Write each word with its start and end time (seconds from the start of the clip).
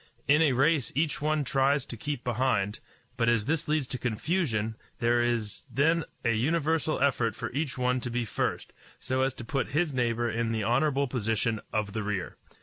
In 0.27 0.41
a 0.41 0.53
race 0.53 0.91
each 0.95 1.21
one 1.21 1.43
tries 1.43 1.85
to 1.85 1.95
keep 1.95 2.23
behind; 2.23 2.79
but 3.17 3.29
as 3.29 3.45
this 3.45 3.67
leads 3.67 3.85
to 3.89 3.99
confusion, 3.99 4.73
there 4.97 5.21
is 5.21 5.61
then 5.71 6.05
a 6.25 6.31
universal 6.33 6.99
effort 6.99 7.35
for 7.35 7.51
each 7.51 7.77
one 7.77 7.99
to 8.01 8.09
be 8.09 8.25
first, 8.25 8.73
so 8.99 9.21
as 9.21 9.35
to 9.35 9.45
put 9.45 9.67
his 9.77 9.93
neighbor 9.93 10.27
in 10.27 10.51
the 10.53 10.63
honorable 10.63 11.05
position 11.07 11.61
of 11.71 11.93
the 11.93 12.01
rear. 12.01 12.35